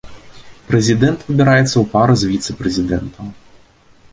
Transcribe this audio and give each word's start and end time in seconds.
Прэзідэнт 0.69 1.19
выбіраецца 1.27 1.73
ў 1.79 1.85
пары 1.93 2.15
з 2.23 2.33
віцэ-прэзідэнтам. 2.33 3.31